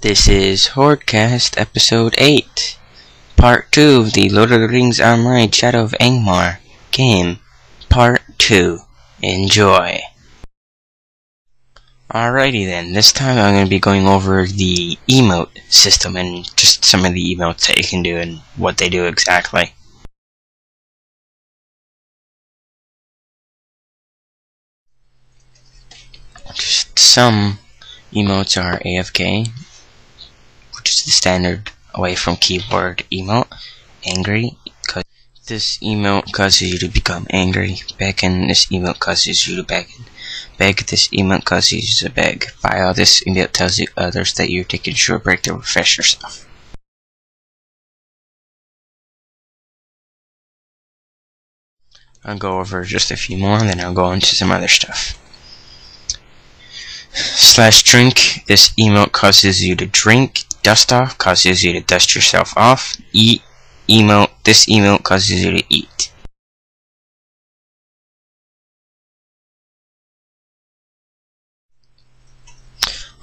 [0.00, 2.78] This is Hordecast Episode 8,
[3.36, 6.58] Part 2 of the Lord of the Rings Online Shadow of Angmar
[6.92, 7.40] game,
[7.88, 8.78] Part 2.
[9.22, 9.98] Enjoy.
[12.12, 16.84] Alrighty then, this time I'm going to be going over the emote system and just
[16.84, 19.74] some of the emotes that you can do and what they do exactly.
[26.54, 27.58] Just some
[28.12, 29.50] emotes are AFK,
[31.04, 33.48] the standard away from keyboard emote.
[34.06, 35.04] Angry, cause
[35.46, 37.78] this emote causes you to become angry.
[37.98, 40.04] Beckon, this emote causes you to beckon.
[40.56, 42.50] Beg, this emote causes you to beg.
[42.50, 46.46] File, this emote tells you others that you're taking a short break to refresh yourself.
[52.24, 55.18] I'll go over just a few more, then I'll go into some other stuff
[57.18, 58.44] slash drink.
[58.46, 60.44] This emote causes you to drink.
[60.68, 62.94] Dust off causes you to dust yourself off.
[63.14, 63.40] Eat
[63.88, 64.28] emote.
[64.44, 66.12] This emote causes you to eat.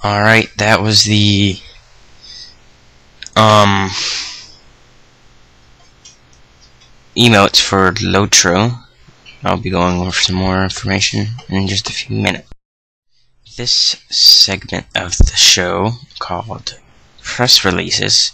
[0.03, 1.59] Alright, that was the
[3.35, 3.91] um
[7.15, 8.85] emotes for Lotro.
[9.43, 12.49] I'll be going over some more information in just a few minutes.
[13.55, 16.79] This segment of the show, called
[17.35, 18.31] Press Releases,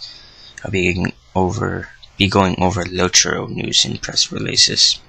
[0.63, 4.99] I'll be going over be going over Lotro news and press releases.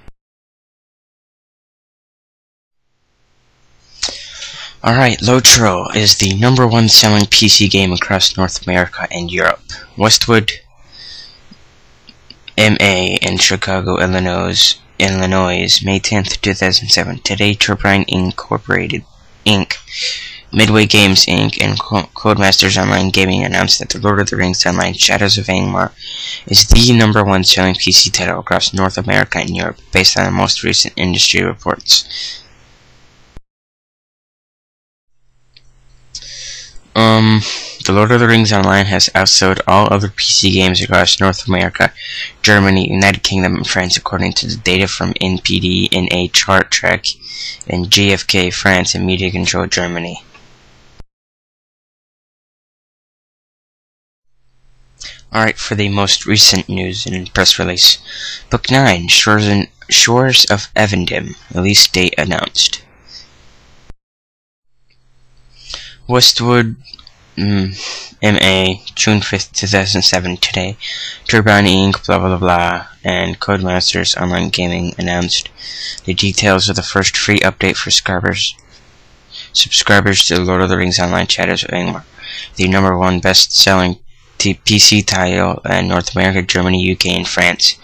[4.83, 9.61] Alright, Lotro is the number one selling PC game across North America and Europe.
[9.95, 10.53] Westwood
[12.57, 17.19] MA in Chicago, Illinois, Illinois, May 10th, 2007.
[17.19, 19.05] Today, Turbine Incorporated
[19.45, 19.75] Inc.,
[20.55, 24.93] Midway Games Inc., and Codemasters Online Gaming announced that The Lord of the Rings Online
[24.93, 25.91] Shadows of Angmar
[26.45, 30.31] is the number one selling PC title across North America and Europe, based on the
[30.31, 32.43] most recent industry reports.
[36.95, 37.41] Um,
[37.83, 41.91] The Lord of the Rings Online has outsold all other PC games across North America,
[42.43, 47.07] Germany, United Kingdom, and France, according to the data from NPD, NA Chart Track,
[47.65, 50.21] and GFK France and Media Control Germany.
[55.33, 57.97] Alright, for the most recent news and press release.
[58.51, 62.83] Book 9, Shores, in, Shores of Evendim, release date announced.
[66.07, 66.75] Westwood
[67.35, 70.77] mm, MA, June 5th, 2007, today.
[71.27, 75.49] Turbine Inc., blah blah blah, and Codemasters Online Gaming announced
[76.05, 78.55] the details of the first free update for subscribers,
[79.51, 82.03] subscribers to Lord of the Rings Online Shadows of Angmar,
[82.55, 83.19] the number one
[84.43, 87.75] PC title in North America, Germany, UK, and France.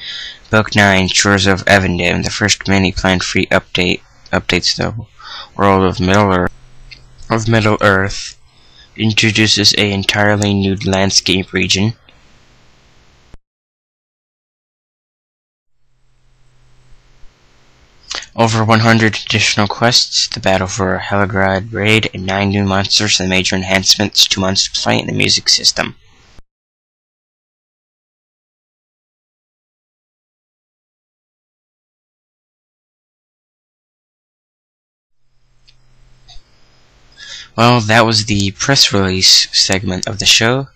[0.50, 4.02] Book 9, Shores of Evendim, the first many planned free update
[4.32, 4.94] updates the
[5.56, 6.52] world of Middle Earth
[7.30, 8.38] of Middle Earth
[8.96, 11.94] introduces a entirely new landscape region.
[18.36, 23.56] Over 100 additional quests, the battle for Helegrod raid, and 9 new monsters and major
[23.56, 25.96] enhancements to monster play and the music system.
[37.60, 40.70] Well, that was the press release segment of the show.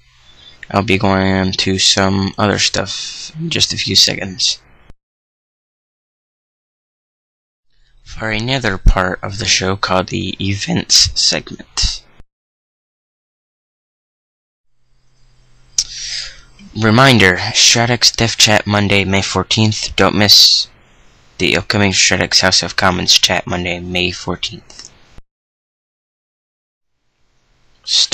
[0.69, 4.62] I'll be going on to some other stuff in just a few seconds.
[8.03, 12.03] For another part of the show called the events segment.
[16.77, 19.95] Reminder, Stratics Dev Chat Monday, May 14th.
[19.95, 20.68] Don't miss
[21.38, 24.89] the upcoming Stratics House of Commons Chat Monday, May 14th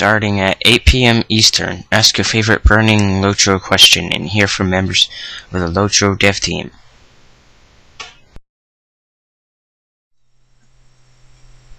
[0.00, 1.22] starting at 8 p.m.
[1.28, 1.84] Eastern.
[1.92, 5.10] Ask your favorite burning Lotro question and hear from members
[5.52, 6.70] of the Lotro dev team.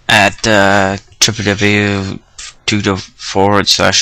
[0.07, 2.19] At uh, www
[2.99, 4.01] forward slash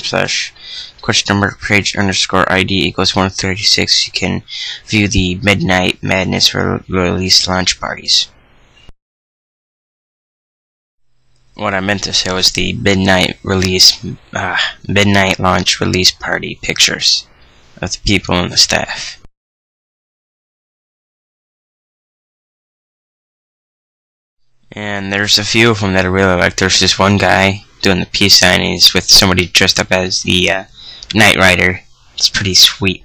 [0.00, 0.52] slash
[1.00, 4.42] question number page underscore ID equals 136 you can
[4.86, 8.26] view the Midnight Madness release launch parties.
[11.54, 14.56] What I meant to say was the midnight release, uh,
[14.88, 17.26] midnight launch release party pictures
[17.80, 19.22] of the people and the staff.
[24.72, 26.56] And there's a few of them that I really like.
[26.56, 30.64] There's this one guy doing the peace signings with somebody dressed up as the uh,
[31.14, 31.80] Knight Rider.
[32.14, 33.04] It's pretty sweet.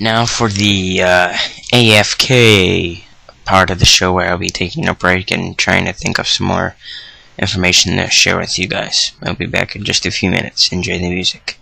[0.00, 1.32] Now for the uh,
[1.72, 3.04] AFK
[3.44, 6.26] part of the show where I'll be taking a break and trying to think of
[6.26, 6.76] some more
[7.38, 9.12] information to share with you guys.
[9.22, 10.72] I'll be back in just a few minutes.
[10.72, 11.58] Enjoy the music.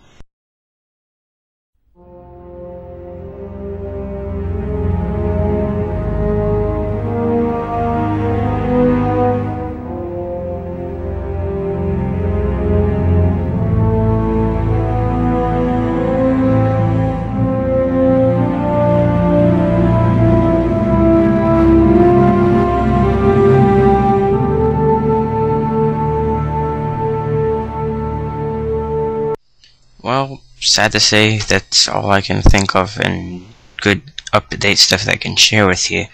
[30.03, 33.47] Well, sad to say, that's all I can think of and
[33.83, 34.03] good
[34.33, 36.07] up-to-date stuff that I can share with you.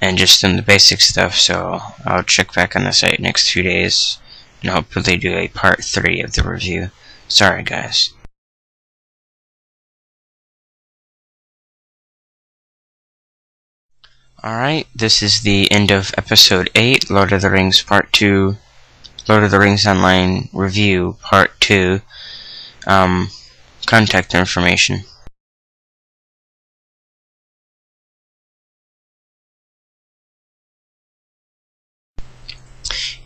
[0.00, 3.62] And just in the basic stuff, so I'll check back on the site next few
[3.62, 4.18] days
[4.62, 6.90] and hopefully do a part 3 of the review.
[7.26, 8.14] Sorry guys.
[14.42, 18.56] Alright, this is the end of episode 8, Lord of the Rings Part 2,
[19.28, 22.00] Lord of the Rings Online Review Part 2
[22.88, 23.28] um,
[23.86, 25.04] contact information.